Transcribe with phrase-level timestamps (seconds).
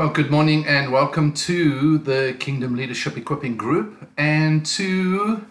[0.00, 5.44] Well, good morning and welcome to the Kingdom Leadership Equipping Group and to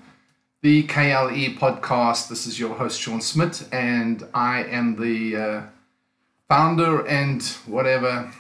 [0.64, 2.30] the KLE podcast.
[2.30, 5.62] This is your host, Sean Smith, and I am the uh,
[6.48, 8.34] founder and whatever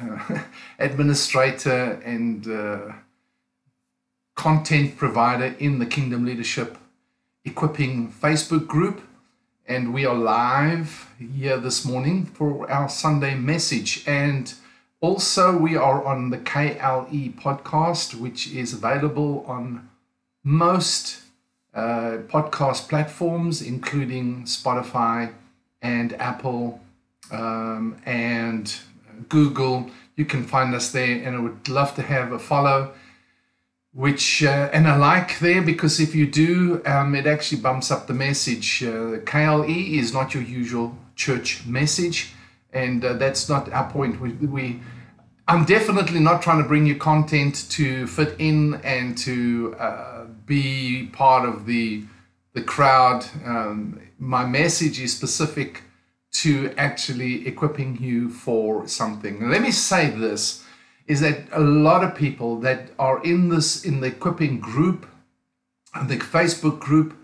[0.00, 0.40] uh,
[0.80, 2.94] administrator and uh,
[4.34, 6.76] content provider in the Kingdom Leadership
[7.44, 9.00] Equipping Facebook group.
[9.68, 14.02] And we are live here this morning for our Sunday message.
[14.08, 14.52] And
[15.02, 19.90] also, we are on the KLE podcast, which is available on
[20.44, 21.22] most
[21.74, 25.32] uh, podcast platforms, including Spotify
[25.82, 26.80] and Apple
[27.32, 28.72] um, and
[29.28, 29.90] Google.
[30.14, 32.92] You can find us there, and I would love to have a follow.
[33.92, 38.06] Which uh, and I like there because if you do, um, it actually bumps up
[38.06, 38.84] the message.
[38.84, 42.32] Uh, KLE is not your usual church message
[42.72, 44.20] and uh, that's not our point.
[44.20, 44.80] We, we,
[45.48, 51.08] I'm definitely not trying to bring you content to fit in and to uh, be
[51.12, 52.04] part of the
[52.54, 53.24] the crowd.
[53.46, 55.82] Um, my message is specific
[56.32, 59.48] to actually equipping you for something.
[59.48, 60.64] let me say this:
[61.06, 65.06] is that a lot of people that are in this in the equipping group,
[66.06, 67.16] the Facebook group,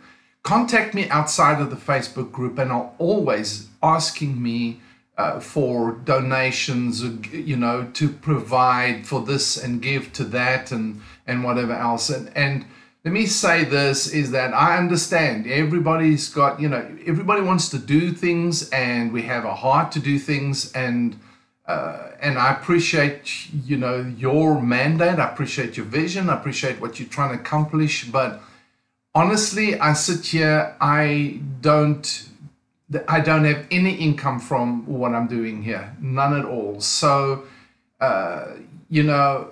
[0.42, 4.80] contact me outside of the Facebook group and are always asking me
[5.18, 7.02] uh, for donations,
[7.32, 12.08] you know, to provide for this and give to that and and whatever else.
[12.08, 12.64] And and
[13.04, 17.78] let me say this is that I understand everybody's got you know everybody wants to
[17.78, 21.18] do things and we have a heart to do things and.
[21.66, 25.18] Uh, and I appreciate, you know, your mandate.
[25.18, 26.30] I appreciate your vision.
[26.30, 28.10] I appreciate what you're trying to accomplish.
[28.10, 28.40] But
[29.14, 30.74] honestly, I sit here.
[30.80, 32.27] I don't
[33.06, 36.80] I don't have any income from what I'm doing here, none at all.
[36.80, 37.44] So,
[38.00, 38.46] uh,
[38.88, 39.50] you know,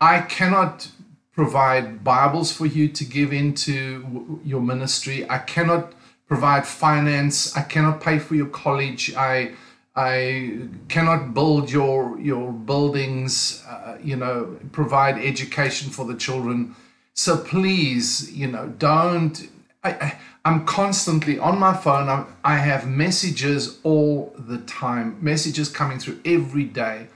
[0.00, 0.88] I cannot
[1.32, 5.28] provide Bibles for you to give into your ministry.
[5.28, 5.92] I cannot
[6.28, 7.56] provide finance.
[7.56, 9.14] I cannot pay for your college.
[9.16, 9.52] I
[9.96, 13.64] I cannot build your your buildings.
[13.68, 16.76] Uh, you know, provide education for the children.
[17.14, 19.48] So please, you know, don't.
[19.82, 22.08] I, I I'm constantly on my phone.
[22.08, 27.08] I'm, I have messages all the time, messages coming through every day.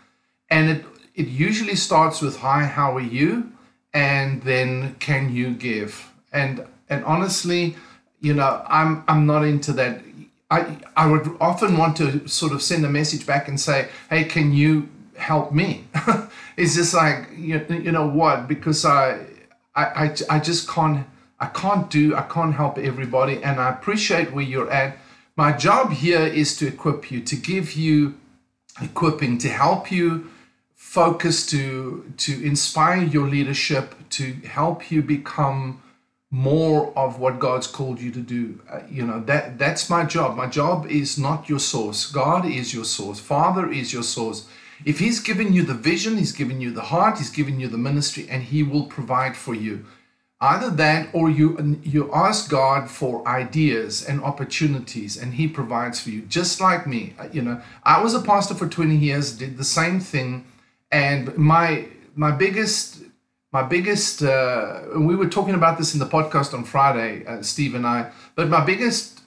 [0.50, 3.52] And it, it usually starts with, Hi, how are you?
[3.94, 6.12] And then, Can you give?
[6.32, 7.76] And, and honestly,
[8.20, 10.02] you know, I'm, I'm not into that.
[10.50, 14.24] I, I would often want to sort of send a message back and say, Hey,
[14.24, 15.86] can you help me?
[16.58, 18.48] it's just like, you, you know what?
[18.48, 19.24] Because I,
[19.74, 21.06] I, I, I just can't
[21.44, 24.96] I can't do, I can't help everybody, and I appreciate where you're at.
[25.36, 28.14] My job here is to equip you, to give you
[28.80, 30.30] equipping, to help you
[30.74, 31.60] focus, to
[32.26, 34.24] to inspire your leadership, to
[34.58, 35.82] help you become
[36.30, 38.44] more of what God's called you to do.
[38.72, 40.28] Uh, you know that that's my job.
[40.36, 42.00] My job is not your source.
[42.10, 43.20] God is your source.
[43.20, 44.48] Father is your source.
[44.84, 47.84] If He's given you the vision, He's given you the heart, He's given you the
[47.88, 49.84] ministry, and He will provide for you.
[50.44, 56.10] Either that or you you ask God for ideas and opportunities and he provides for
[56.10, 57.14] you just like me.
[57.18, 60.44] Uh, you know, I was a pastor for 20 years, did the same thing
[60.92, 63.02] and my my biggest
[63.52, 67.74] my biggest uh, we were talking about this in the podcast on Friday, uh, Steve
[67.74, 69.22] and I, but my biggest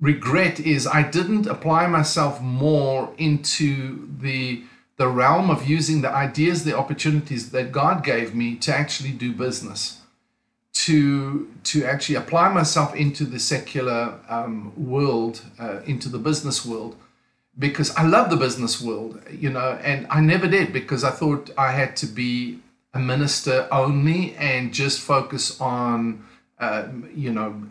[0.00, 4.64] regret is I didn't apply myself more into the
[4.96, 9.32] the realm of using the ideas, the opportunities that God gave me to actually do
[9.32, 9.99] business
[10.72, 16.96] to to actually apply myself into the secular um, world, uh, into the business world,
[17.58, 21.50] because I love the business world, you know, and I never did because I thought
[21.58, 22.60] I had to be
[22.94, 26.24] a minister only and just focus on,
[26.58, 27.62] uh, you know,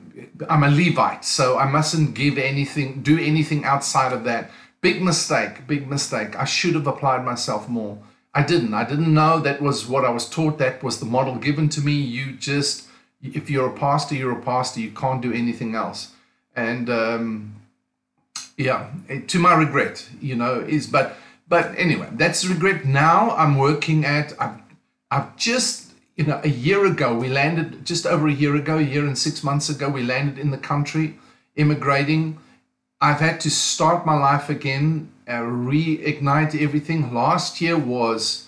[0.49, 4.51] I'm a Levite, so I mustn't give anything, do anything outside of that.
[4.81, 6.37] Big mistake, big mistake.
[6.37, 7.97] I should have applied myself more.
[8.33, 8.73] I didn't.
[8.73, 10.57] I didn't know that was what I was taught.
[10.59, 11.93] That was the model given to me.
[11.93, 12.87] You just
[13.21, 14.79] if you're a pastor, you're a pastor.
[14.79, 16.13] You can't do anything else.
[16.55, 17.55] And um,
[18.57, 18.89] yeah,
[19.27, 21.15] to my regret, you know, is but
[21.47, 22.85] but anyway, that's regret.
[22.85, 24.33] Now I'm working at.
[24.39, 24.59] I've
[25.11, 28.81] I've just you know a year ago we landed just over a year ago, a
[28.81, 31.17] year and six months ago we landed in the country,
[31.55, 32.37] immigrating.
[33.01, 37.13] I've had to start my life again, uh, reignite everything.
[37.13, 38.47] Last year was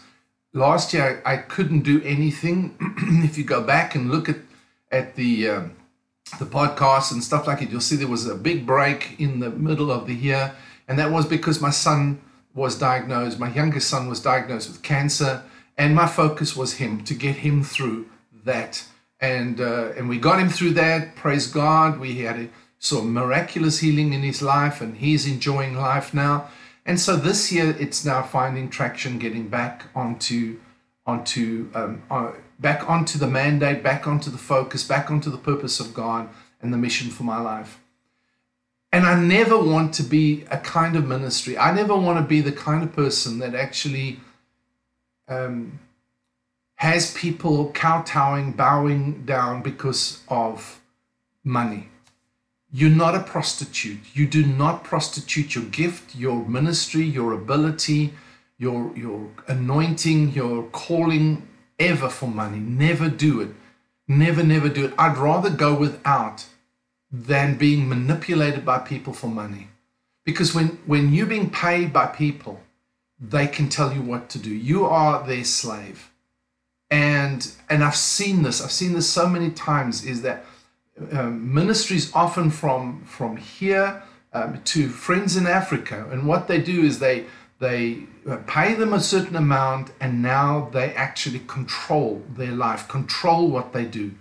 [0.54, 2.76] last year I, I couldn't do anything.
[3.24, 4.36] if you go back and look at
[4.92, 5.64] at the uh,
[6.40, 9.50] the podcast and stuff like it, you'll see there was a big break in the
[9.50, 10.54] middle of the year,
[10.88, 12.22] and that was because my son
[12.54, 15.44] was diagnosed, my youngest son was diagnosed with cancer,
[15.78, 18.08] and my focus was him to get him through
[18.44, 18.84] that.
[19.20, 21.16] And uh, and we got him through that.
[21.16, 22.00] Praise God.
[22.00, 22.50] We had a
[22.80, 26.50] sort of miraculous healing in his life, and he's enjoying life now.
[26.86, 30.60] And so this year, it's now finding traction, getting back onto
[31.06, 35.80] onto um, uh, back onto the mandate, back onto the focus, back onto the purpose
[35.80, 36.30] of God
[36.62, 37.80] and the mission for my life.
[38.94, 41.58] And I never want to be a kind of ministry.
[41.58, 44.20] I never want to be the kind of person that actually
[45.28, 45.80] um,
[46.76, 50.82] has people kowtowing, bowing down because of
[51.44, 51.88] money.
[52.72, 54.00] You're not a prostitute.
[54.14, 58.14] You do not prostitute your gift, your ministry, your ability,
[58.58, 61.48] your, your anointing, your calling
[61.90, 62.60] ever for money.
[62.60, 63.50] Never do it.
[64.08, 64.94] Never, never do it.
[64.98, 66.46] I'd rather go without
[67.12, 69.68] than being manipulated by people for money.
[70.24, 72.62] Because when, when you're being paid by people,
[73.20, 74.54] they can tell you what to do.
[74.54, 76.10] You are their slave.
[76.90, 78.62] And and I've seen this.
[78.62, 80.06] I've seen this so many times.
[80.06, 80.44] Is that
[81.14, 86.84] um, ministries often from from here um, to friends in Africa, and what they do
[86.84, 87.28] is they
[87.62, 93.50] they uh, pay them a certain amount, and now they actually control their life, control
[93.50, 94.16] what they do.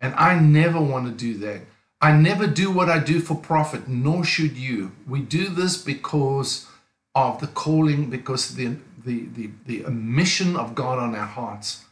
[0.00, 1.62] And I never want to do that.
[2.00, 4.92] I never do what I do for profit, nor should you.
[5.06, 6.66] We do this because
[7.12, 11.84] of the calling, because the, the, the, the mission of God on our hearts.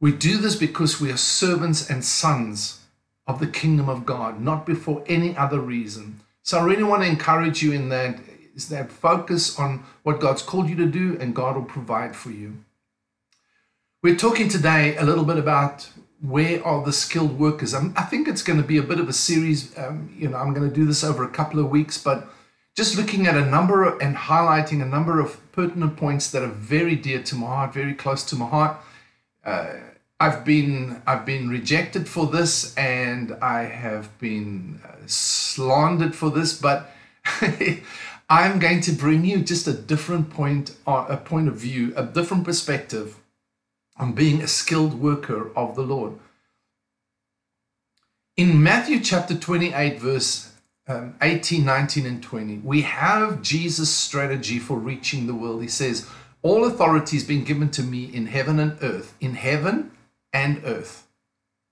[0.00, 2.82] We do this because we are servants and sons
[3.26, 6.20] of the kingdom of God, not before any other reason.
[6.44, 8.20] So I really want to encourage you in that
[8.56, 12.30] is that focus on what God's called you to do and God will provide for
[12.30, 12.64] you.
[14.02, 15.90] We're talking today a little bit about
[16.22, 17.74] where are the skilled workers?
[17.74, 19.76] I'm, i think it's going to be a bit of a series.
[19.78, 22.28] Um, you know, I'm going to do this over a couple of weeks, but
[22.74, 26.48] just looking at a number of, and highlighting a number of pertinent points that are
[26.48, 28.78] very dear to my heart, very close to my heart.
[29.44, 29.74] Uh,
[30.18, 36.58] I've been I've been rejected for this, and I have been uh, slandered for this,
[36.58, 36.90] but
[38.28, 42.04] I'm going to bring you just a different point, uh, a point of view, a
[42.04, 43.16] different perspective
[43.96, 46.18] on being a skilled worker of the Lord.
[48.36, 50.52] In Matthew chapter 28, verse
[50.88, 55.62] um, 18, 19, and 20, we have Jesus' strategy for reaching the world.
[55.62, 56.08] He says,
[56.42, 59.92] All authority has been given to me in heaven and earth, in heaven
[60.32, 61.06] and earth.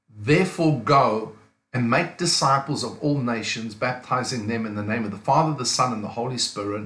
[0.09, 1.34] Therefore, go
[1.75, 5.67] and make disciples of all nations, baptizing them in the name of the Father, the
[5.67, 6.85] Son, and the Holy Spirit,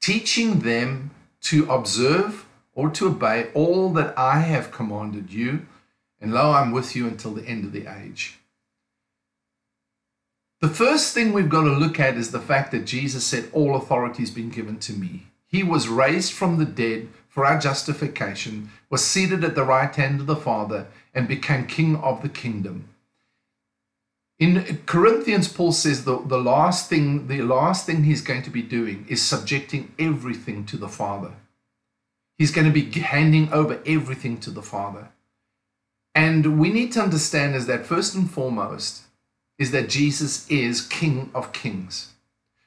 [0.00, 5.66] teaching them to observe or to obey all that I have commanded you,
[6.20, 8.38] and lo, I'm with you until the end of the age.
[10.60, 13.74] The first thing we've got to look at is the fact that Jesus said, All
[13.74, 15.26] authority has been given to me.
[15.48, 20.20] He was raised from the dead for our justification, was seated at the right hand
[20.20, 22.88] of the Father, and became king of the kingdom.
[24.38, 28.62] In Corinthians, Paul says the, the last thing, the last thing he's going to be
[28.62, 31.32] doing is subjecting everything to the Father.
[32.36, 35.08] He's going to be handing over everything to the Father.
[36.14, 39.02] And we need to understand is that first and foremost
[39.58, 42.12] is that Jesus is King of Kings.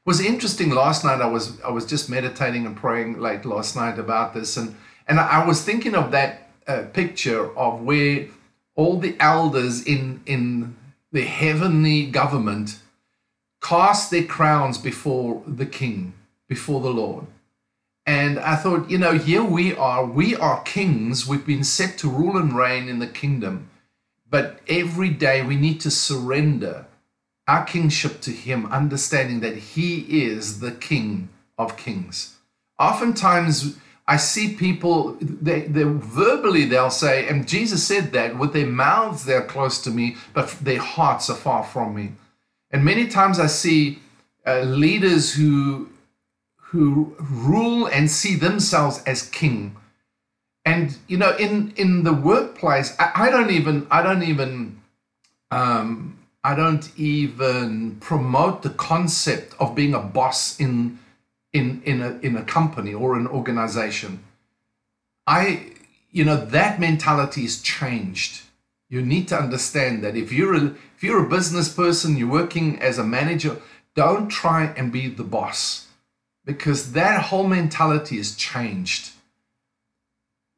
[0.06, 1.22] It was interesting last night.
[1.22, 4.76] I was I was just meditating and praying late last night about this, and
[5.08, 8.28] and I was thinking of that uh, picture of where
[8.76, 10.76] all the elders in in
[11.12, 12.80] the heavenly government
[13.62, 16.14] cast their crowns before the King,
[16.48, 17.26] before the Lord.
[18.06, 20.06] And I thought, you know, here we are.
[20.06, 21.28] We are kings.
[21.28, 23.70] We've been set to rule and reign in the kingdom.
[24.30, 26.86] But every day we need to surrender
[27.48, 32.38] our kingship to Him, understanding that He is the King of kings.
[32.80, 33.78] Oftentimes,
[34.12, 39.24] I see people, they, they verbally they'll say, and Jesus said that with their mouths
[39.24, 42.12] they're close to me, but their hearts are far from me.
[42.72, 44.00] And many times I see
[44.46, 45.88] uh, leaders who
[46.58, 49.78] who rule and see themselves as king.
[50.66, 54.82] And you know, in in the workplace, I, I don't even I don't even
[55.52, 61.00] um, I don't even promote the concept of being a boss in
[61.54, 64.24] in in a in a company or an organization.
[65.28, 65.74] I
[66.12, 68.44] you know that mentality is changed.
[68.90, 70.66] You need to understand that if you're a
[70.96, 73.58] if you're a business person, you're working as a manager,
[73.96, 75.88] don't try and be the boss
[76.46, 79.12] because that whole mentality is changed.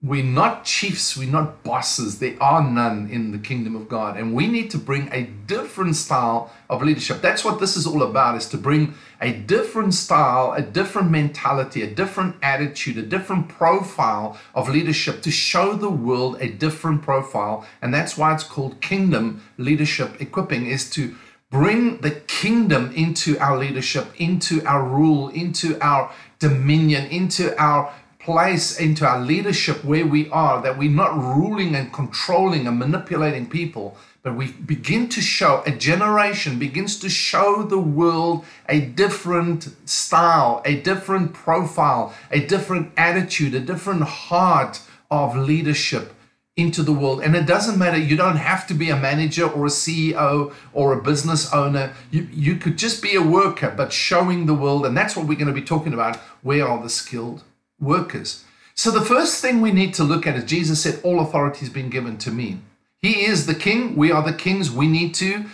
[0.03, 2.19] We're not chiefs, we're not bosses.
[2.19, 4.17] There are none in the kingdom of God.
[4.17, 7.21] And we need to bring a different style of leadership.
[7.21, 11.83] That's what this is all about, is to bring a different style, a different mentality,
[11.83, 17.65] a different attitude, a different profile of leadership to show the world a different profile.
[17.81, 21.15] And that's why it's called kingdom leadership equipping, is to
[21.49, 28.79] bring the kingdom into our leadership, into our rule, into our dominion, into our place
[28.79, 33.97] into our leadership where we are, that we're not ruling and controlling and manipulating people,
[34.21, 40.61] but we begin to show, a generation begins to show the world a different style,
[40.63, 46.13] a different profile, a different attitude, a different heart of leadership
[46.55, 47.21] into the world.
[47.21, 50.93] And it doesn't matter, you don't have to be a manager or a CEO or
[50.93, 51.93] a business owner.
[52.11, 54.85] You, you could just be a worker, but showing the world.
[54.85, 56.15] And that's what we're going to be talking about.
[56.41, 57.43] Where are the skilled?
[57.83, 58.43] Workers.
[58.75, 61.69] So the first thing we need to look at is Jesus said, All authority has
[61.69, 62.59] been given to me.
[63.01, 63.95] He is the king.
[63.95, 64.71] We are the kings.
[64.71, 65.45] We need to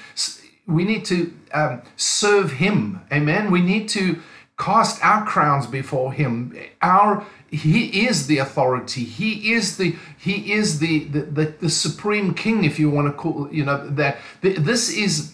[0.67, 3.01] we need to um, serve him.
[3.12, 3.50] Amen.
[3.50, 4.19] We need to
[4.59, 6.55] cast our crowns before him.
[6.81, 9.03] Our he is the authority.
[9.03, 13.13] He is the he is the the, the, the supreme king, if you want to
[13.13, 14.17] call you know that.
[14.41, 15.33] This is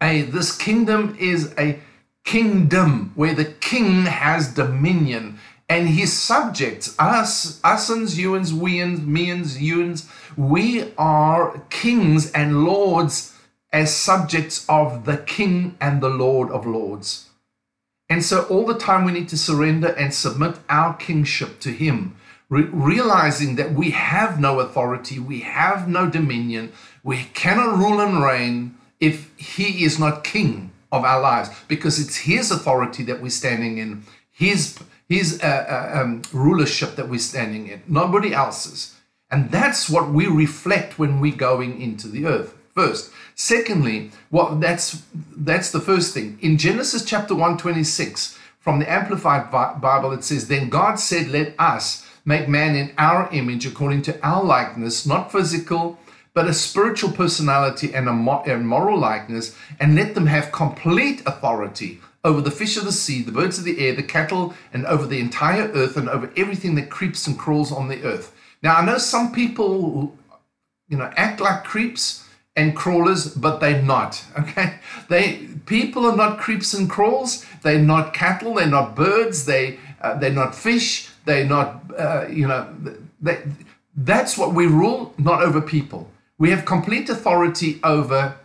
[0.00, 1.80] a this kingdom is a
[2.24, 5.38] kingdom where the king has dominion
[5.72, 13.34] and his subjects, us, usins, youans, weans, means, youans, we are kings and lords
[13.72, 17.30] as subjects of the king and the lord of lords.
[18.10, 22.16] And so all the time we need to surrender and submit our kingship to him,
[22.50, 26.70] re- realizing that we have no authority, we have no dominion,
[27.02, 32.16] we cannot rule and reign if he is not king of our lives, because it's
[32.16, 34.78] his authority that we're standing in, his
[35.12, 38.94] his uh, uh, um, rulership that we're standing in, nobody else's.
[39.30, 42.54] And that's what we reflect when we're going into the earth.
[42.74, 45.02] First, secondly, what that's
[45.36, 46.38] that's the first thing.
[46.40, 52.06] In Genesis chapter 126, from the Amplified Bible, it says, Then God said, Let us
[52.24, 55.98] make man in our image according to our likeness, not physical,
[56.32, 62.40] but a spiritual personality and a moral likeness, and let them have complete authority over
[62.40, 65.18] the fish of the sea, the birds of the air, the cattle, and over the
[65.18, 68.32] entire earth, and over everything that creeps and crawls on the earth.
[68.62, 70.16] Now, I know some people,
[70.88, 74.24] you know, act like creeps and crawlers, but they're not.
[74.38, 74.74] Okay,
[75.08, 77.44] they people are not creeps and crawls.
[77.62, 78.54] They're not cattle.
[78.54, 79.44] They're not birds.
[79.44, 81.08] They uh, they're not fish.
[81.24, 82.68] They're not uh, you know.
[83.20, 83.42] They,
[83.94, 86.08] that's what we rule, not over people.
[86.38, 88.36] We have complete authority over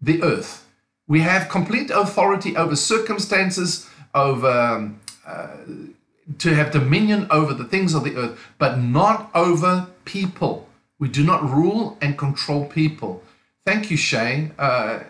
[0.00, 0.63] the earth.
[1.06, 5.56] We have complete authority over circumstances, over um, uh,
[6.38, 10.68] to have dominion over the things of the earth, but not over people.
[10.98, 13.22] We do not rule and control people.
[13.66, 14.50] Thank you, Shay.
[14.58, 15.00] Uh,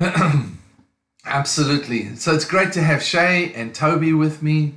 [1.24, 2.16] absolutely.
[2.16, 4.74] So it's great to have Shay and Toby with me.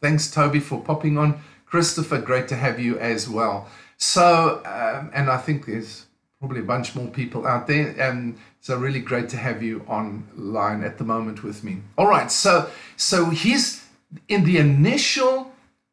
[0.00, 1.40] Thanks, Toby, for popping on.
[1.66, 3.68] Christopher, great to have you as well.
[3.96, 6.06] So, um, and I think there's
[6.44, 7.94] probably a bunch more people out there.
[7.98, 11.78] And so really great to have you online at the moment with me.
[11.96, 13.84] All right, so so he's
[14.28, 15.52] in the initial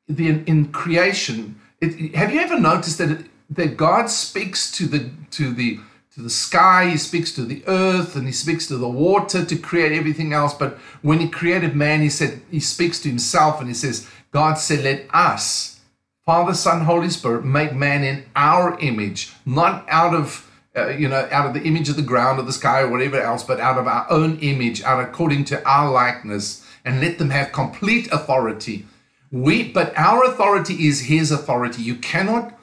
[0.09, 1.59] the in creation.
[1.79, 5.79] It, have you ever noticed that it, that God speaks to the to the
[6.15, 9.55] to the sky, he speaks to the earth, and he speaks to the water to
[9.55, 10.53] create everything else.
[10.53, 14.55] But when he created man, he said he speaks to himself and he says, God
[14.55, 15.79] said, Let us,
[16.25, 21.27] Father, Son, Holy Spirit, make man in our image, not out of uh, you know,
[21.31, 23.77] out of the image of the ground or the sky or whatever else, but out
[23.77, 28.85] of our own image, out according to our likeness, and let them have complete authority.
[29.31, 31.81] We, but our authority is His authority.
[31.81, 32.57] You cannot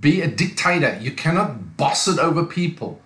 [0.00, 0.98] be a dictator.
[1.00, 3.00] You cannot boss it over people.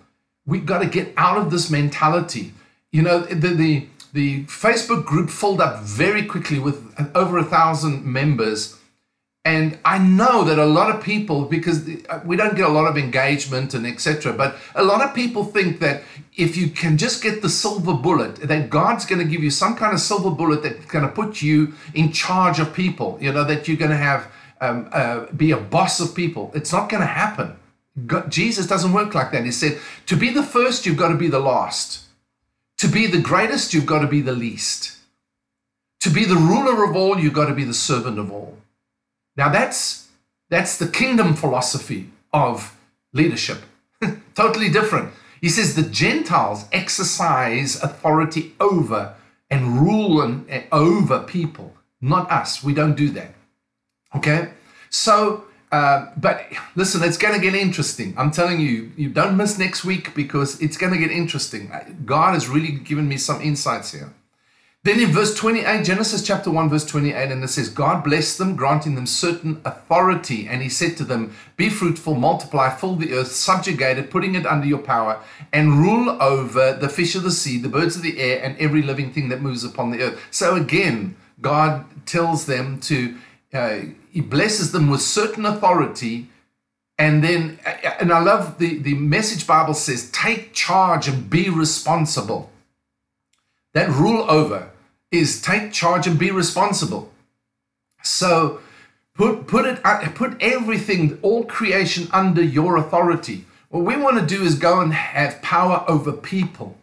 [0.45, 2.53] We've got to get out of this mentality.
[2.91, 8.03] You know, the the the Facebook group filled up very quickly with over a thousand
[8.03, 8.77] members
[9.43, 11.89] and I know that a lot of people, because
[12.25, 15.79] we don't get a lot of engagement and etc., but a lot of people think
[15.79, 16.03] that
[16.37, 19.75] if you can just get the silver bullet, that God's going to give you some
[19.75, 23.17] kind of silver bullet that's going to put you in charge of people.
[23.19, 24.31] You know that you're going to have
[24.61, 26.51] um, uh, be a boss of people.
[26.53, 27.55] It's not going to happen.
[28.05, 29.43] God, Jesus doesn't work like that.
[29.43, 32.05] He said, to be the first, you've got to be the last.
[32.77, 34.97] To be the greatest, you've got to be the least.
[36.01, 38.60] To be the ruler of all, you've got to be the servant of all.
[39.35, 40.09] Now that's
[40.49, 42.75] that's the kingdom philosophy of
[43.13, 43.59] leadership.
[44.35, 45.13] totally different.
[45.39, 49.15] He says the Gentiles exercise authority over
[49.49, 52.63] and rule and, and over people, not us.
[52.63, 53.33] We don't do that.
[54.15, 54.51] Okay?
[54.89, 58.13] So Uh, but listen, it's going to get interesting.
[58.17, 61.71] I'm telling you, you don't miss next week because it's going to get interesting.
[62.05, 64.11] God has really given me some insights here.
[64.83, 68.55] Then in verse 28, Genesis chapter 1, verse 28, and it says, God blessed them,
[68.55, 70.47] granting them certain authority.
[70.47, 74.47] And he said to them, Be fruitful, multiply, fill the earth, subjugate it, putting it
[74.47, 75.21] under your power,
[75.53, 78.81] and rule over the fish of the sea, the birds of the air, and every
[78.81, 80.19] living thing that moves upon the earth.
[80.31, 83.15] So again, God tells them to,
[83.53, 86.27] uh, he blesses them with certain authority.
[86.97, 87.59] And then,
[87.99, 92.51] and I love the, the message Bible says, take charge and be responsible.
[93.73, 94.71] That rule over
[95.11, 97.11] is take charge and be responsible.
[98.03, 98.59] So
[99.15, 103.45] put put it uh, put everything, all creation under your authority.
[103.69, 106.77] What we want to do is go and have power over people.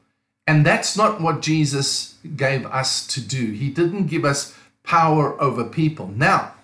[0.47, 3.53] And that's not what Jesus gave us to do.
[3.53, 6.09] He didn't give us power over people.
[6.17, 6.55] Now,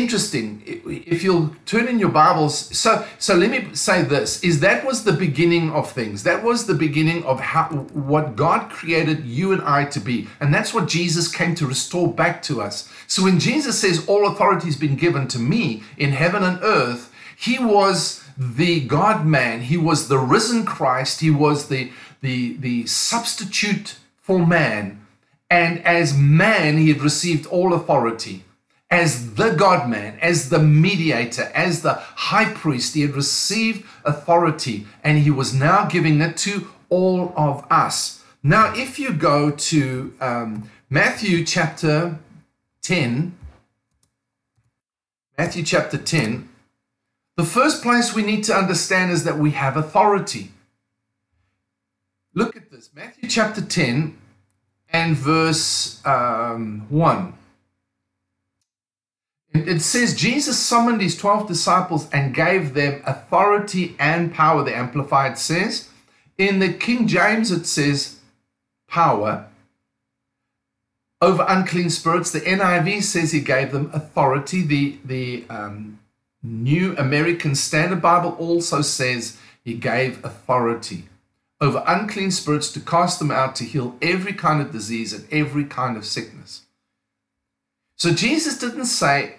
[0.00, 4.84] interesting if you'll turn in your bibles so so let me say this is that
[4.84, 6.22] was the beginning of things.
[6.22, 7.66] That was the beginning of how
[8.10, 12.12] what god created you and i to be and that's what jesus came to restore
[12.12, 12.88] back to us.
[13.06, 17.12] So when jesus says all authority has been given to me in heaven and earth
[17.36, 19.62] he was the god man.
[19.62, 21.20] He was the risen christ.
[21.20, 21.90] He was the
[22.20, 25.06] the the substitute for man.
[25.50, 28.44] And as man he had received all authority
[28.90, 32.94] as the God man, as the mediator, as the high priest.
[32.94, 38.22] He had received authority and he was now giving it to all of us.
[38.42, 42.18] Now, if you go to um, Matthew chapter
[42.82, 43.36] 10,
[45.38, 46.48] Matthew chapter 10,
[47.36, 50.50] the first place we need to understand is that we have authority.
[52.34, 54.18] Look at this Matthew chapter 10
[54.92, 57.32] and verse um, 1.
[59.52, 65.38] It says Jesus summoned his 12 disciples and gave them authority and power, the Amplified
[65.38, 65.88] says.
[66.38, 68.20] In the King James, it says
[68.88, 69.46] power
[71.20, 72.30] over unclean spirits.
[72.30, 74.62] The NIV says he gave them authority.
[74.62, 75.98] The, the um,
[76.42, 81.04] New American Standard Bible also says he gave authority
[81.60, 85.64] over unclean spirits to cast them out to heal every kind of disease and every
[85.64, 86.62] kind of sickness.
[87.96, 89.34] So Jesus didn't say,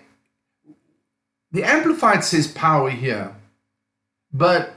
[1.52, 3.36] the Amplified says power here,
[4.32, 4.74] but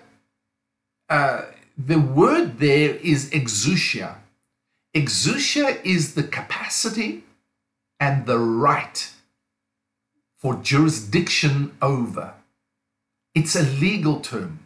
[1.09, 1.43] uh,
[1.79, 4.17] the word there is exousia.
[4.95, 7.25] Exousia is the capacity
[8.01, 9.11] and the right
[10.39, 12.35] for jurisdiction over.
[13.35, 14.61] It's a legal term.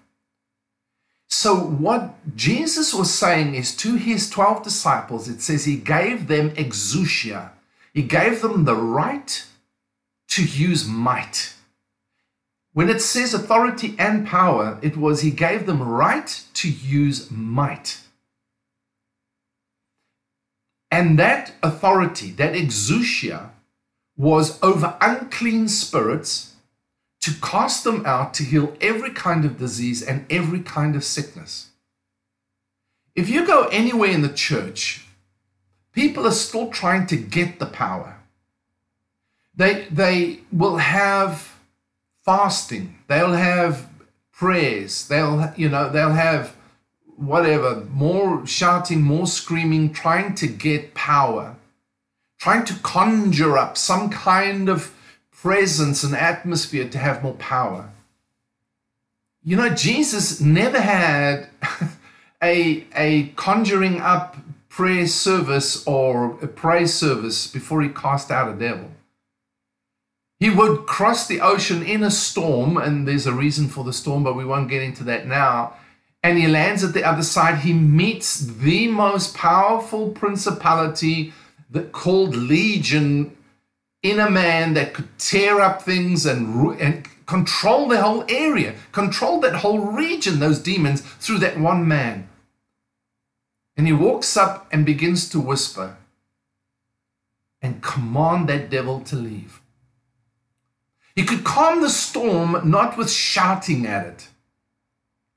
[1.30, 6.50] So, what Jesus was saying is to his 12 disciples, it says he gave them
[6.52, 7.50] exousia.
[7.92, 9.44] He gave them the right
[10.28, 11.54] to use might.
[12.78, 17.98] When it says authority and power, it was he gave them right to use might.
[20.88, 23.50] And that authority, that exousia,
[24.16, 26.54] was over unclean spirits
[27.22, 31.70] to cast them out to heal every kind of disease and every kind of sickness.
[33.16, 35.04] If you go anywhere in the church,
[35.90, 38.20] people are still trying to get the power.
[39.56, 41.57] They, they will have
[42.28, 42.94] fasting.
[43.06, 43.88] They'll have
[44.32, 45.08] prayers.
[45.08, 46.54] They'll, you know, they'll have
[47.16, 51.56] whatever, more shouting, more screaming, trying to get power,
[52.38, 54.94] trying to conjure up some kind of
[55.32, 57.88] presence and atmosphere to have more power.
[59.42, 61.48] You know, Jesus never had
[62.42, 64.36] a, a conjuring up
[64.68, 68.90] prayer service or a praise service before he cast out a devil.
[70.40, 74.22] He would cross the ocean in a storm, and there's a reason for the storm,
[74.22, 75.74] but we won't get into that now.
[76.22, 77.60] And he lands at the other side.
[77.60, 81.32] He meets the most powerful principality
[81.70, 83.36] that called Legion
[84.02, 89.40] in a man that could tear up things and, and control the whole area, control
[89.40, 92.28] that whole region, those demons, through that one man.
[93.76, 95.96] And he walks up and begins to whisper
[97.60, 99.60] and command that devil to leave.
[101.18, 104.28] He could calm the storm not with shouting at it,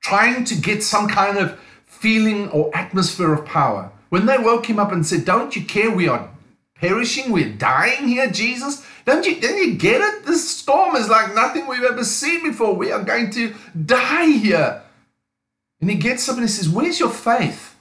[0.00, 3.90] trying to get some kind of feeling or atmosphere of power.
[4.08, 5.90] When they woke him up and said, Don't you care?
[5.90, 6.30] We are
[6.76, 8.86] perishing, we're dying here, Jesus.
[9.06, 10.24] Don't you, don't you get it?
[10.24, 12.76] This storm is like nothing we've ever seen before.
[12.76, 13.52] We are going to
[13.84, 14.82] die here.
[15.80, 17.74] And he gets up and he says, Where's your faith?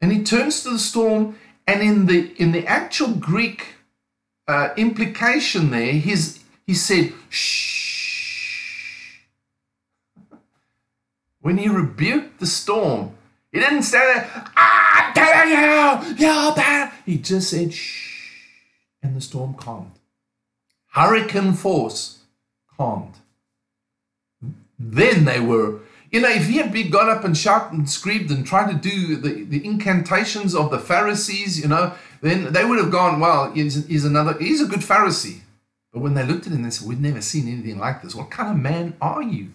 [0.00, 1.36] And he turns to the storm,
[1.66, 3.74] and in the in the actual Greek
[4.46, 9.20] uh, implication there, his He said, shh.
[11.40, 13.14] When he rebuked the storm,
[13.52, 16.92] he didn't there, ah, I'm telling you, you're bad.
[17.04, 18.30] He just said, shh,
[19.02, 19.92] and the storm calmed.
[20.92, 22.20] Hurricane force
[22.76, 23.14] calmed.
[24.78, 28.30] Then they were, you know, if he had been got up and shouted and screamed
[28.30, 32.78] and tried to do the, the incantations of the Pharisees, you know, then they would
[32.78, 35.40] have gone, well, he's, he's another, he's a good Pharisee.
[35.94, 38.16] But when they looked at him, they said, we've never seen anything like this.
[38.16, 39.52] What kind of man are you?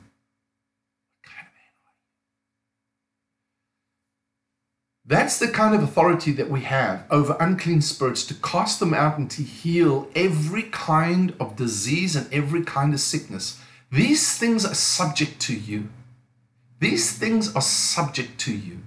[5.05, 9.17] That's the kind of authority that we have over unclean spirits to cast them out
[9.17, 13.59] and to heal every kind of disease and every kind of sickness.
[13.91, 15.89] These things are subject to you.
[16.79, 18.79] These things are subject to you,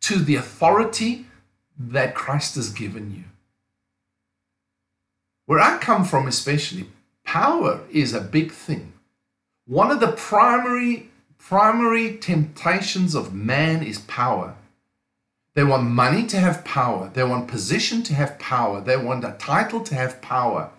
[0.00, 1.26] to the authority
[1.78, 3.24] that Christ has given you.
[5.52, 6.86] Where I come from, especially,
[7.26, 8.94] power is a big thing.
[9.66, 14.54] One of the primary primary temptations of man is power.
[15.54, 17.10] They want money to have power.
[17.12, 18.80] They want position to have power.
[18.80, 20.70] They want a title to have power.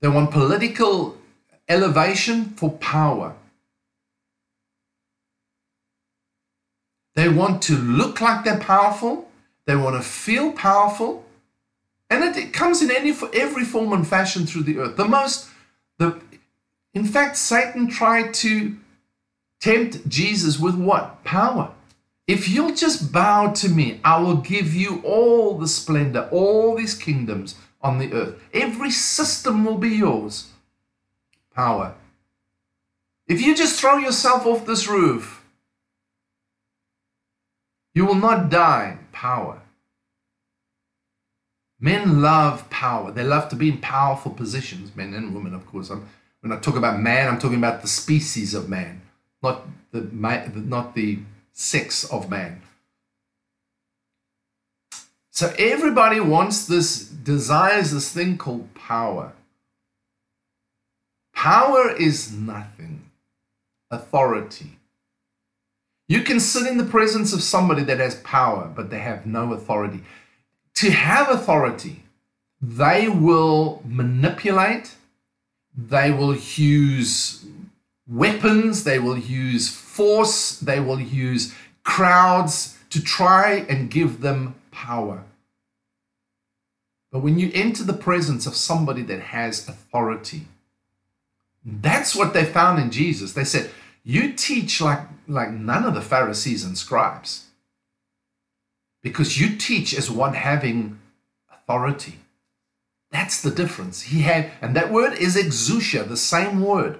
[0.00, 1.18] They want political
[1.68, 3.36] elevation for power.
[7.14, 9.30] They want to look like they're powerful.
[9.66, 11.24] They want to feel powerful.
[12.12, 14.96] And it, it comes in any every form and fashion through the earth.
[14.98, 15.48] The most,
[15.96, 16.20] the,
[16.92, 18.76] in fact, Satan tried to
[19.60, 21.24] tempt Jesus with what?
[21.24, 21.72] Power.
[22.26, 26.94] If you'll just bow to me, I will give you all the splendor, all these
[26.94, 28.34] kingdoms on the earth.
[28.52, 30.50] Every system will be yours.
[31.54, 31.94] Power.
[33.26, 35.42] If you just throw yourself off this roof,
[37.94, 38.98] you will not die.
[39.12, 39.61] Power.
[41.82, 43.10] Men love power.
[43.10, 45.90] They love to be in powerful positions, men and women, of course.
[45.90, 46.08] I'm,
[46.40, 49.02] when I talk about man, I'm talking about the species of man,
[49.42, 51.18] not the, not the
[51.52, 52.62] sex of man.
[55.32, 59.32] So everybody wants this, desires this thing called power.
[61.34, 63.10] Power is nothing,
[63.90, 64.78] authority.
[66.06, 69.52] You can sit in the presence of somebody that has power, but they have no
[69.52, 70.02] authority.
[70.76, 72.04] To have authority,
[72.60, 74.94] they will manipulate,
[75.76, 77.44] they will use
[78.08, 81.54] weapons, they will use force, they will use
[81.84, 85.24] crowds to try and give them power.
[87.10, 90.46] But when you enter the presence of somebody that has authority,
[91.64, 93.34] that's what they found in Jesus.
[93.34, 93.70] They said,
[94.02, 97.46] You teach like, like none of the Pharisees and scribes
[99.02, 100.98] because you teach as one having
[101.52, 102.18] authority.
[103.10, 104.02] That's the difference.
[104.02, 106.98] He had, and that word is exousia, the same word.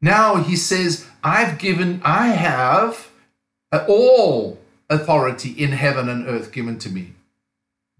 [0.00, 3.08] Now he says, I've given, I have
[3.72, 4.58] uh, all
[4.90, 7.14] authority in heaven and earth given to me.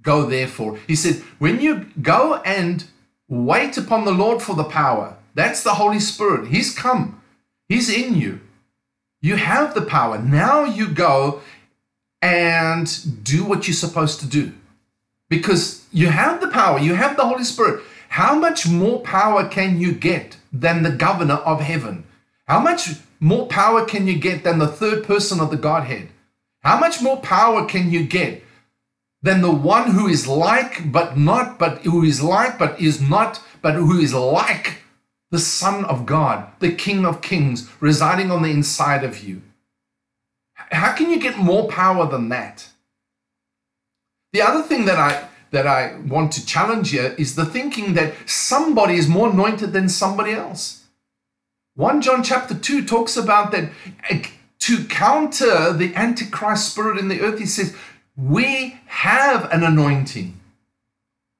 [0.02, 0.78] Go therefore.
[0.86, 2.84] He said, when you go and
[3.28, 6.48] wait upon the Lord for the power, that's the Holy Spirit.
[6.48, 7.20] He's come,
[7.68, 8.40] He's in you.
[9.22, 10.18] You have the power.
[10.18, 11.40] Now you go
[12.24, 14.50] and do what you're supposed to do
[15.28, 17.84] because you have the power, you have the Holy Spirit.
[18.08, 22.04] How much more power can you get than the governor of heaven?
[22.46, 22.88] How much
[23.20, 26.08] more power can you get than the third person of the Godhead?
[26.62, 28.42] How much more power can you get
[29.20, 33.38] than the one who is like but not, but who is like but is not,
[33.60, 34.78] but who is like
[35.30, 39.42] the Son of God, the King of Kings, residing on the inside of you?
[40.72, 42.68] How can you get more power than that?
[44.32, 48.12] The other thing that I that I want to challenge here is the thinking that
[48.26, 50.84] somebody is more anointed than somebody else.
[51.76, 53.70] 1 John chapter 2 talks about that
[54.10, 54.24] eh,
[54.58, 57.76] to counter the antichrist spirit in the earth he says
[58.16, 60.40] we have an anointing.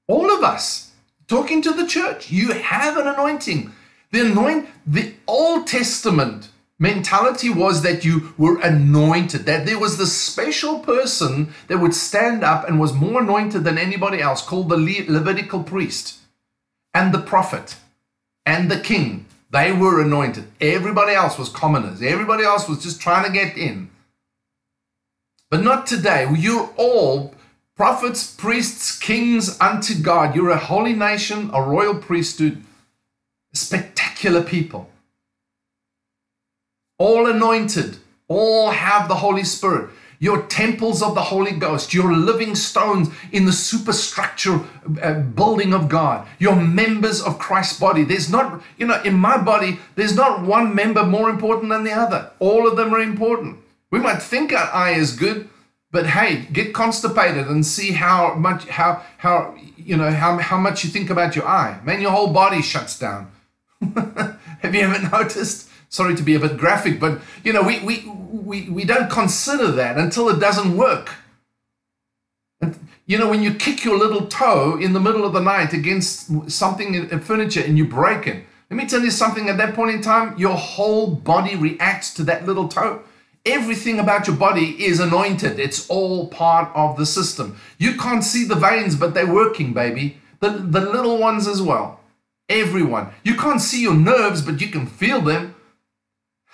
[0.07, 0.93] All of us
[1.27, 3.73] talking to the church, you have an anointing.
[4.13, 6.51] The anoint the Old Testament
[6.85, 12.45] mentality was that you were anointed, that there was this special person that would stand
[12.45, 16.19] up and was more anointed than anybody else, called the Le- Levitical priest
[16.93, 17.77] and the prophet
[18.45, 19.25] and the king.
[19.51, 20.45] They were anointed.
[20.61, 22.03] Everybody else was commoners.
[22.03, 23.89] Everybody else was just trying to get in.
[25.51, 26.29] But not today.
[26.37, 27.35] You're all
[27.77, 30.37] prophets, priests, kings unto God.
[30.37, 32.63] You're a holy nation, a royal priesthood,
[33.55, 34.91] spectacular people
[36.99, 39.91] all anointed, all have the Holy Spirit.
[40.19, 41.93] You're temples of the Holy Ghost.
[41.93, 44.61] You're living stones in the superstructure
[45.03, 46.27] uh, building of God.
[46.39, 48.05] You're members of Christ's body.
[48.05, 51.93] There's not, you know, in my body, there's not one member more important than the
[51.93, 52.31] other.
[52.39, 53.59] All of them are important.
[53.91, 55.49] We might think our eye is good,
[55.91, 60.85] but hey, get constipated and see how much, how, how, you know, how, how much
[60.85, 61.79] you think about your eye.
[61.85, 63.31] Man, your whole body shuts down.
[64.61, 65.69] Have you ever noticed?
[65.95, 69.71] Sorry to be a bit graphic, but you know, we, we, we, we don't consider
[69.71, 71.15] that until it doesn't work.
[72.61, 75.73] And, you know, when you kick your little toe in the middle of the night
[75.73, 79.77] against something in furniture and you break it, let me tell you something at that
[79.77, 83.05] point in time, your whole body reacts to that little toe.
[83.47, 85.61] Everything about your body is anointed.
[85.61, 87.57] It's all part of the system.
[87.79, 90.19] You can't see the veins, but they're working, baby.
[90.41, 92.01] The, the little ones as well.
[92.49, 93.11] Everyone.
[93.23, 95.54] You can't see your nerves, but you can feel them.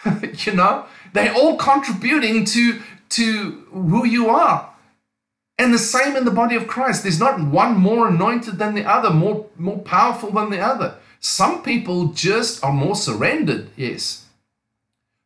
[0.47, 0.87] you know?
[1.13, 4.71] They're all contributing to, to who you are.
[5.59, 7.03] And the same in the body of Christ.
[7.03, 10.97] There's not one more anointed than the other, more, more powerful than the other.
[11.21, 14.25] Some people just are more surrendered, yes.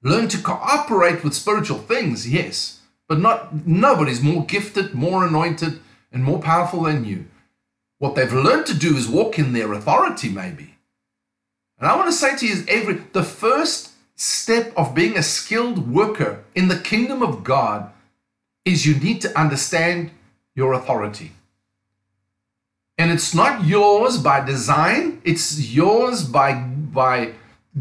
[0.03, 2.81] Learn to cooperate with spiritual things, yes.
[3.09, 5.79] But not nobody's more gifted, more anointed,
[6.13, 7.27] and more powerful than you.
[7.99, 10.75] What they've learned to do is walk in their authority, maybe.
[11.79, 15.23] And I want to say to you is every the first step of being a
[15.23, 17.91] skilled worker in the kingdom of God
[18.65, 20.11] is you need to understand
[20.55, 21.33] your authority.
[22.97, 27.33] And it's not yours by design, it's yours by, by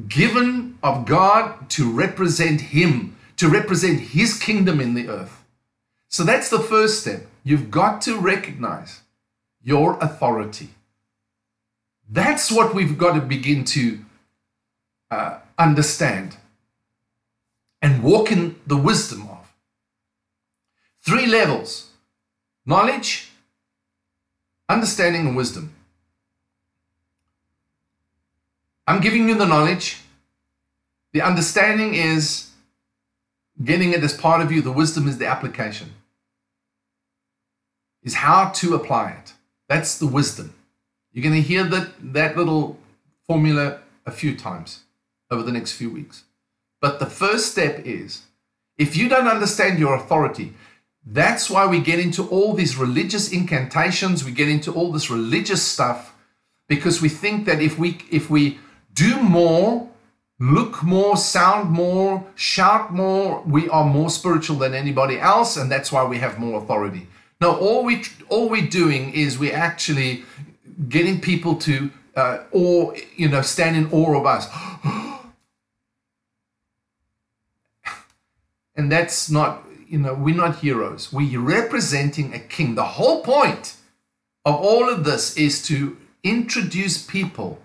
[0.07, 5.43] given of God to represent Him, to represent His kingdom in the earth.
[6.09, 7.27] So that's the first step.
[7.43, 9.01] You've got to recognize
[9.63, 10.69] your authority.
[12.09, 13.99] That's what we've got to begin to
[15.11, 16.37] uh, understand
[17.81, 19.53] and walk in the wisdom of.
[21.01, 21.89] Three levels
[22.65, 23.29] knowledge,
[24.69, 25.73] understanding, and wisdom.
[28.87, 29.97] I'm giving you the knowledge.
[31.11, 32.51] The understanding is
[33.63, 34.61] getting it as part of you.
[34.61, 35.91] The wisdom is the application,
[38.01, 39.33] is how to apply it.
[39.67, 40.53] That's the wisdom.
[41.11, 42.77] You're going to hear that, that little
[43.27, 44.79] formula a few times
[45.33, 46.23] over the next few weeks.
[46.81, 48.23] But the first step is
[48.77, 50.53] if you don't understand your authority,
[51.05, 55.63] that's why we get into all these religious incantations, we get into all this religious
[55.63, 56.13] stuff
[56.67, 58.59] because we think that if we if we
[58.93, 59.89] do more,
[60.39, 65.91] look more, sound more, shout more, we are more spiritual than anybody else and that's
[65.91, 67.07] why we have more authority.
[67.41, 70.23] No, all we all we're doing is we're actually
[70.89, 74.47] getting people to uh, or you know stand in awe of us.
[78.75, 81.13] And that's not, you know, we're not heroes.
[81.13, 82.75] We're representing a king.
[82.75, 83.75] The whole point
[84.45, 87.59] of all of this is to introduce people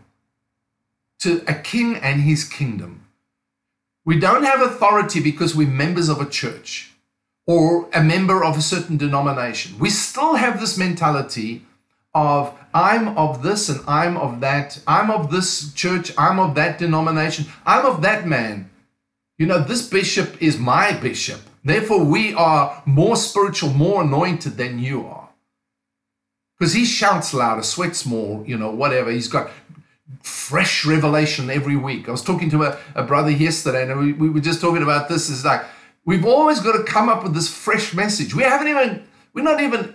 [1.20, 3.04] to a king and his kingdom.
[4.04, 6.92] We don't have authority because we're members of a church
[7.46, 9.78] or a member of a certain denomination.
[9.78, 11.64] We still have this mentality
[12.14, 14.80] of I'm of this and I'm of that.
[14.86, 16.12] I'm of this church.
[16.18, 17.46] I'm of that denomination.
[17.66, 18.70] I'm of that man.
[19.38, 21.40] You know, this bishop is my bishop.
[21.64, 25.28] Therefore, we are more spiritual, more anointed than you are.
[26.58, 29.12] Because he shouts louder, sweats more, you know, whatever.
[29.12, 29.50] He's got
[30.22, 32.08] fresh revelation every week.
[32.08, 35.08] I was talking to a, a brother yesterday, and we, we were just talking about
[35.08, 35.30] this.
[35.30, 35.64] Is like,
[36.04, 38.34] we've always got to come up with this fresh message.
[38.34, 39.94] We haven't even, we're not even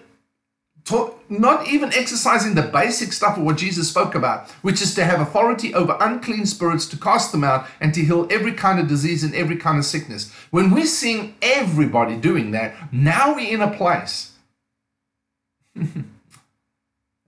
[1.29, 5.21] not even exercising the basic stuff of what Jesus spoke about, which is to have
[5.21, 9.23] authority over unclean spirits, to cast them out, and to heal every kind of disease
[9.23, 10.31] and every kind of sickness.
[10.51, 14.31] When we're seeing everybody doing that, now we're in a place.
[15.75, 16.11] and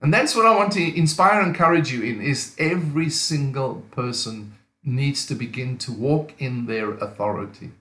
[0.02, 5.26] that's what I want to inspire and encourage you in is every single person needs
[5.26, 7.72] to begin to walk in their authority.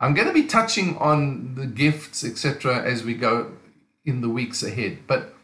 [0.00, 3.52] I'm going to be touching on the gifts, etc., as we go
[4.08, 4.98] in the weeks ahead.
[5.06, 5.34] But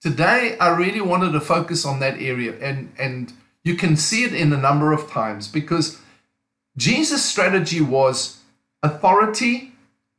[0.00, 3.32] today I really wanted to focus on that area and and
[3.64, 6.00] you can see it in a number of times because
[6.76, 8.38] Jesus' strategy was
[8.82, 9.72] authority,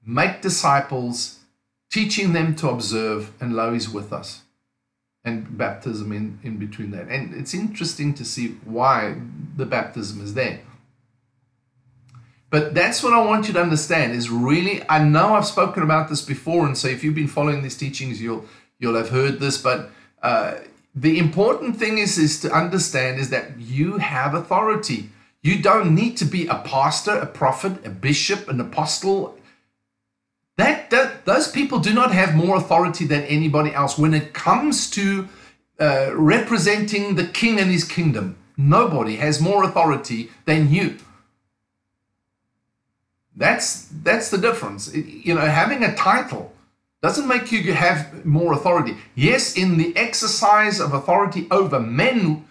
[0.06, 1.40] make disciples,
[1.92, 4.42] teaching them to observe, and lo, he's with us.
[5.26, 7.08] And baptism in, in between that.
[7.08, 9.16] And it's interesting to see why
[9.56, 10.60] the baptism is there.
[12.54, 16.08] But that's what I want you to understand is really, I know I've spoken about
[16.08, 18.46] this before, and so if you've been following these teachings, you'll
[18.78, 19.58] you'll have heard this.
[19.58, 19.90] But
[20.22, 20.58] uh,
[20.94, 25.10] the important thing is is to understand is that you have authority.
[25.42, 29.36] You don't need to be a pastor, a prophet, a bishop, an apostle.
[30.58, 34.92] That, that those people do not have more authority than anybody else when it comes
[34.92, 35.28] to
[35.80, 38.38] uh, representing the king and his kingdom.
[38.56, 41.00] Nobody has more authority than you.
[43.36, 44.90] That's that's the difference.
[44.90, 46.54] It, you know, having a title
[47.02, 48.96] doesn't make you have more authority.
[49.16, 52.46] Yes, in the exercise of authority over men,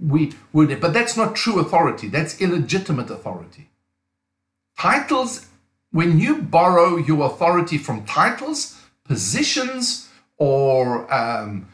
[0.00, 2.08] we would, but that's not true authority.
[2.08, 3.68] That's illegitimate authority.
[4.78, 5.46] Titles,
[5.92, 10.08] when you borrow your authority from titles, positions,
[10.38, 11.68] or um,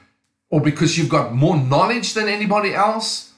[0.50, 3.32] or because you've got more knowledge than anybody else,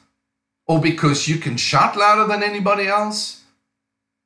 [0.67, 3.42] or because you can shout louder than anybody else,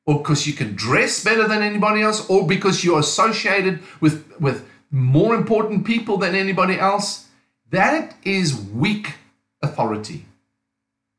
[0.07, 4.67] or because you can dress better than anybody else, or because you're associated with, with
[4.91, 7.27] more important people than anybody else,
[7.71, 9.15] that is weak
[9.63, 10.25] authority.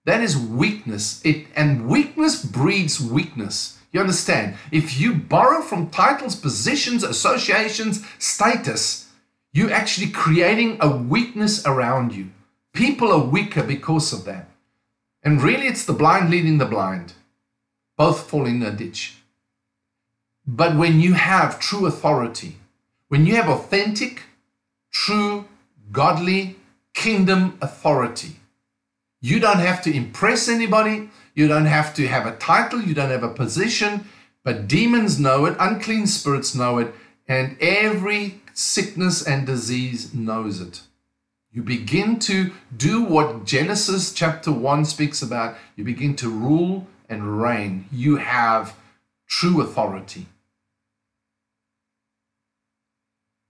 [0.06, 1.22] That is weakness.
[1.26, 3.78] It, and weakness breeds weakness.
[3.92, 4.56] You understand?
[4.72, 9.10] If you borrow from titles, positions, associations, status,
[9.52, 12.30] you're actually creating a weakness around you.
[12.74, 14.50] People are weaker because of that.
[15.24, 17.14] And really, it's the blind leading the blind.
[17.98, 19.16] Both fall in a ditch.
[20.46, 22.58] But when you have true authority,
[23.10, 24.24] when you have authentic,
[24.92, 25.46] true,
[25.92, 26.56] godly
[26.94, 28.38] kingdom authority,
[29.20, 31.10] you don't have to impress anybody.
[31.34, 32.82] You don't have to have a title.
[32.82, 34.06] You don't have a position.
[34.44, 36.94] But demons know it, unclean spirits know it,
[37.28, 40.84] and every sickness and disease knows it.
[41.52, 45.58] You begin to do what Genesis chapter 1 speaks about.
[45.76, 47.86] You begin to rule and reign.
[47.92, 48.76] You have
[49.28, 50.28] true authority.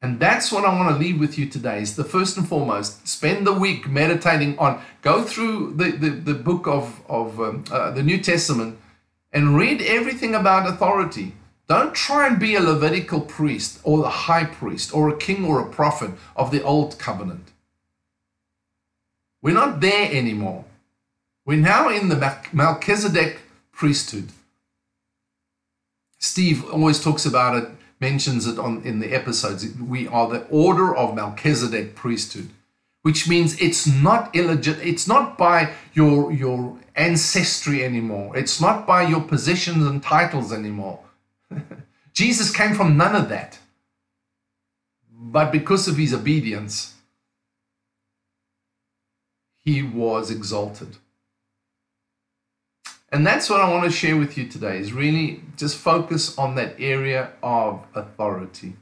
[0.01, 3.07] And that's what I want to leave with you today is the first and foremost,
[3.07, 7.91] spend the week meditating on, go through the, the, the book of, of um, uh,
[7.91, 8.77] the New Testament
[9.33, 11.33] and read everything about authority.
[11.67, 15.59] Don't try and be a Levitical priest or a high priest or a king or
[15.59, 17.51] a prophet of the old covenant.
[19.41, 20.65] We're not there anymore.
[21.45, 23.39] We're now in the Melchizedek
[23.77, 24.29] priesthood.
[26.17, 29.65] Steve always talks about it, mentions it on in the episodes.
[29.79, 32.49] We are the order of Melchizedek priesthood,
[33.03, 34.79] which means it's not illegit.
[34.83, 38.35] It's not by your your ancestry anymore.
[38.35, 40.99] It's not by your positions and titles anymore.
[42.13, 43.59] Jesus came from none of that.
[45.11, 46.95] But because of his obedience,
[49.63, 50.97] he was exalted.
[53.11, 56.55] And that's what I want to share with you today is really just focus on
[56.55, 58.73] that area of authority.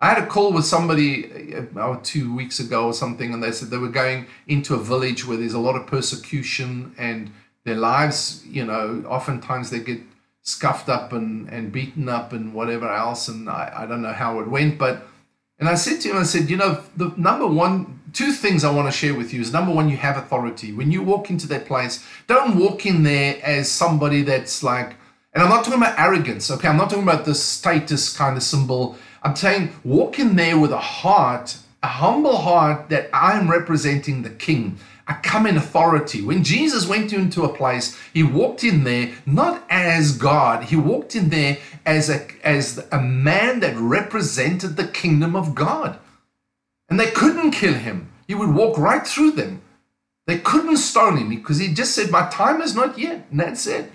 [0.00, 3.70] I had a call with somebody uh, two weeks ago or something, and they said
[3.70, 7.30] they were going into a village where there's a lot of persecution and
[7.64, 10.00] their lives, you know, oftentimes they get
[10.42, 13.28] scuffed up and, and beaten up and whatever else.
[13.28, 15.06] And I, I don't know how it went, but
[15.60, 18.70] and I said to him, I said, you know, the number one, two things I
[18.72, 20.72] want to share with you is number one, you have authority.
[20.72, 24.96] When you walk into that place, don't walk in there as somebody that's like,
[25.34, 26.68] and I'm not talking about arrogance, okay?
[26.68, 28.96] I'm not talking about the status kind of symbol.
[29.22, 34.30] I'm saying walk in there with a heart, a humble heart that I'm representing the
[34.30, 34.78] king.
[35.06, 36.22] I come in authority.
[36.22, 41.16] When Jesus went into a place, he walked in there not as God, he walked
[41.16, 45.98] in there as a, as a man that represented the kingdom of God.
[46.92, 48.12] And they couldn't kill him.
[48.28, 49.62] He would walk right through them.
[50.26, 53.24] They couldn't stone him because he just said, My time is not yet.
[53.30, 53.90] And that's it.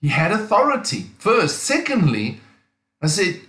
[0.00, 1.62] He had authority first.
[1.62, 2.40] Secondly,
[3.00, 3.42] I said,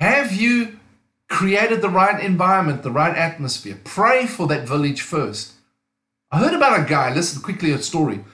[0.00, 0.80] Have you
[1.28, 3.78] created the right environment, the right atmosphere.
[3.84, 5.52] Pray for that village first.
[6.32, 8.24] I heard about a guy, listen quickly a story.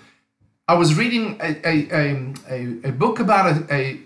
[0.67, 4.01] I was reading a, a, a, a, book about a, a,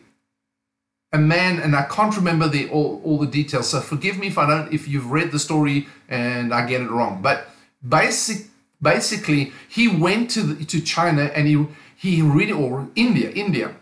[1.12, 3.70] a man, and I can't remember the all, all the details.
[3.70, 6.90] So forgive me if I don't if you've read the story and I get it
[6.90, 7.22] wrong.
[7.22, 7.48] But
[7.86, 8.46] basic
[8.80, 11.66] basically he went to the, to China and he
[11.96, 13.74] he really or India, India,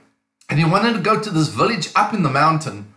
[0.49, 2.95] and he wanted to go to this village up in the mountain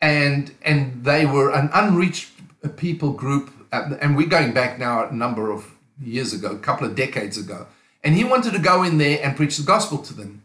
[0.00, 2.30] and and they were an unreached
[2.76, 6.94] people group, and we're going back now a number of years ago, a couple of
[6.94, 7.66] decades ago.
[8.04, 10.42] And he wanted to go in there and preach the gospel to them,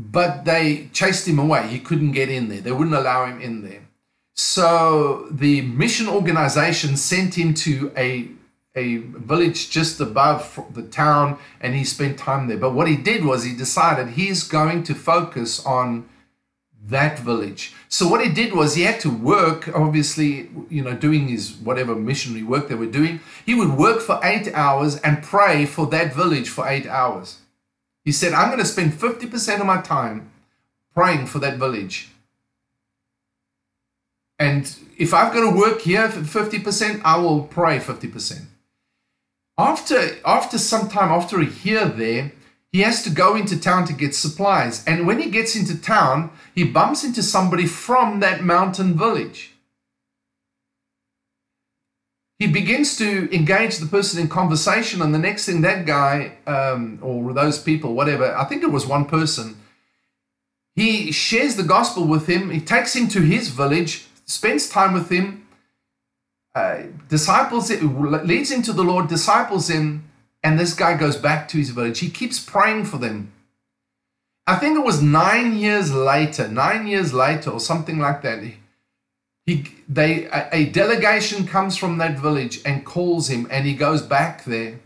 [0.00, 1.68] but they chased him away.
[1.68, 3.82] He couldn't get in there; they wouldn't allow him in there.
[4.34, 8.28] So the mission organization sent him to a
[8.76, 12.56] a village just above the town and he spent time there.
[12.56, 16.08] But what he did was he decided he's going to focus on
[16.86, 17.74] that village.
[17.88, 21.94] So what he did was he had to work, obviously, you know, doing his whatever
[21.94, 23.20] missionary work they were doing.
[23.44, 27.38] He would work for eight hours and pray for that village for eight hours.
[28.04, 30.30] He said, I'm going to spend 50% of my time
[30.94, 32.08] praying for that village.
[34.38, 38.46] And if I've got to work here for 50%, I will pray 50%.
[39.58, 42.32] After, after some time, after a year there,
[42.72, 44.82] he has to go into town to get supplies.
[44.86, 49.49] And when he gets into town, he bumps into somebody from that mountain village.
[52.40, 56.98] He begins to engage the person in conversation, and the next thing, that guy um,
[57.02, 59.58] or those people, whatever, I think it was one person,
[60.74, 62.48] he shares the gospel with him.
[62.48, 65.46] He takes him to his village, spends time with him,
[66.54, 70.10] uh, disciples, leads him to the Lord, disciples him,
[70.42, 71.98] and this guy goes back to his village.
[71.98, 73.32] He keeps praying for them.
[74.46, 78.42] I think it was nine years later, nine years later, or something like that.
[79.46, 84.02] He, they, a, a delegation comes from that village and calls him, and he goes
[84.02, 84.80] back there.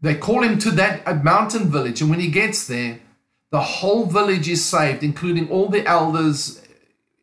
[0.00, 3.00] They call him to that mountain village, and when he gets there,
[3.50, 6.62] the whole village is saved, including all the elders.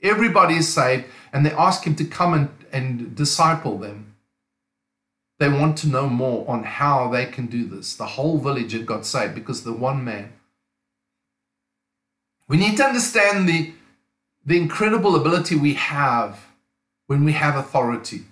[0.02, 4.16] Everybody is saved, and they ask him to come and, and disciple them.
[5.38, 7.96] They want to know more on how they can do this.
[7.96, 10.34] The whole village had got saved because the one man.
[12.48, 13.74] We need to understand the,
[14.46, 16.46] the incredible ability we have
[17.08, 18.24] when we have authority.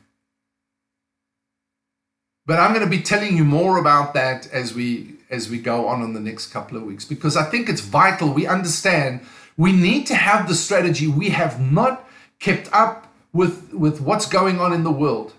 [2.46, 5.88] But I'm going to be telling you more about that as we as we go
[5.88, 9.22] on in the next couple of weeks because I think it's vital we understand
[9.58, 12.08] we need to have the strategy we have not
[12.40, 15.34] kept up with with what's going on in the world.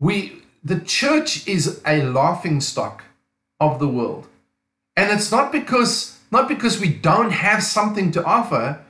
[0.00, 3.04] We the church is a laughing stock
[3.58, 4.28] of the world.
[4.96, 8.80] And it's not because not because we don't have something to offer,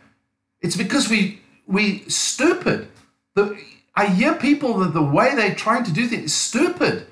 [0.62, 2.88] it's because we we stupid.
[3.34, 3.58] The,
[3.94, 7.06] I hear people that the way they're trying to do things is stupid.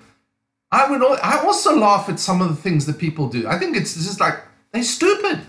[0.72, 3.46] I would I also laugh at some of the things that people do.
[3.46, 4.36] I think it's just like
[4.72, 5.40] they're stupid.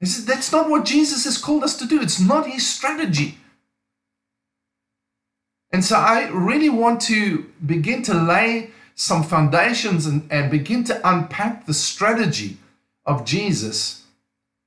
[0.00, 2.00] That's not what Jesus has called us to do.
[2.00, 3.38] It's not his strategy.
[5.70, 11.08] And so I really want to begin to lay some foundations and, and begin to
[11.08, 12.58] unpack the strategy
[13.06, 14.04] of Jesus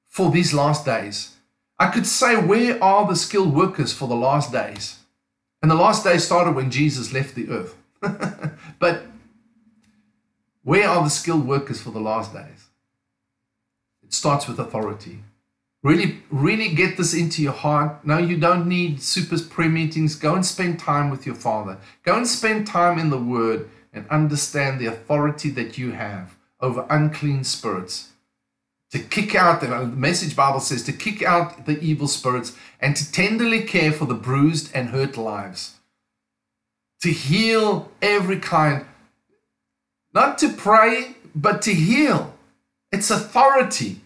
[0.07, 1.34] for these last days.
[1.77, 4.99] I could say, where are the skilled workers for the last days?
[5.61, 7.75] And the last days started when Jesus left the earth.
[8.79, 9.03] but
[10.63, 12.67] where are the skilled workers for the last days?
[14.03, 15.19] It starts with authority.
[15.83, 18.05] Really, really get this into your heart.
[18.05, 20.15] No, you don't need super prayer meetings.
[20.15, 21.77] Go and spend time with your Father.
[22.03, 26.87] Go and spend time in the Word and understand the authority that you have over
[26.89, 28.13] unclean spirits.
[28.91, 33.11] To kick out, the message Bible says, to kick out the evil spirits and to
[33.11, 35.75] tenderly care for the bruised and hurt lives.
[37.01, 38.85] To heal every kind,
[40.13, 42.33] not to pray, but to heal.
[42.91, 44.01] It's authority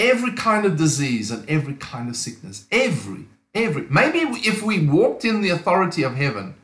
[0.00, 2.66] every kind of disease and every kind of sickness.
[2.72, 3.82] Every, every.
[3.90, 6.54] Maybe if we walked in the authority of heaven,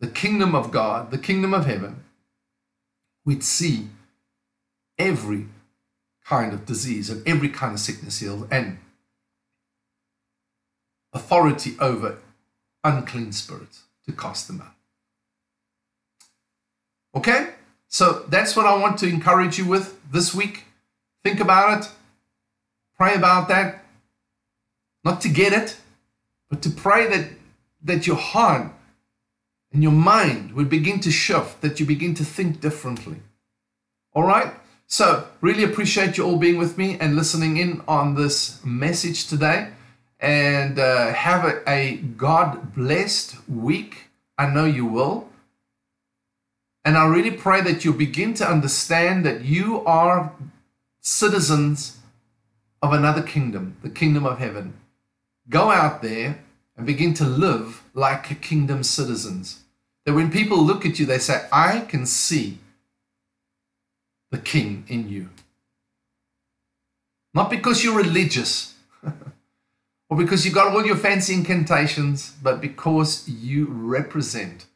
[0.00, 2.04] the kingdom of God, the kingdom of heaven,
[3.24, 3.88] we'd see
[4.98, 5.46] every
[6.24, 8.78] kind of disease and every kind of sickness healed and
[11.12, 12.18] authority over
[12.84, 14.74] unclean spirits to cast them out.
[17.14, 17.50] Okay?
[17.88, 20.64] So that's what I want to encourage you with this week.
[21.24, 21.90] Think about it.
[22.96, 23.84] Pray about that,
[25.04, 25.76] not to get it,
[26.50, 27.30] but to pray that,
[27.82, 28.72] that your heart
[29.72, 33.16] and your mind would begin to shift, that you begin to think differently.
[34.14, 34.52] All right?
[34.90, 39.68] So, really appreciate you all being with me and listening in on this message today.
[40.18, 44.08] And uh, have a, a God blessed week.
[44.38, 45.28] I know you will.
[46.86, 50.32] And I really pray that you begin to understand that you are
[51.02, 51.98] citizens
[52.80, 54.72] of another kingdom, the kingdom of heaven.
[55.50, 56.42] Go out there
[56.78, 59.64] and begin to live like kingdom citizens.
[60.06, 62.58] That when people look at you, they say, I can see
[64.30, 65.30] the king in you.
[67.34, 68.74] Not because you're religious
[70.10, 74.66] or because you got all your fancy incantations, but because you represent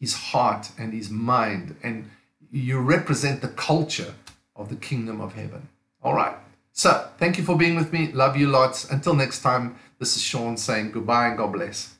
[0.00, 2.10] his heart and his mind and
[2.50, 4.14] you represent the culture
[4.56, 5.68] of the kingdom of heaven.
[6.02, 6.36] All right.
[6.72, 8.12] So, thank you for being with me.
[8.12, 8.88] Love you lots.
[8.88, 11.97] Until next time, this is Sean saying goodbye and God bless.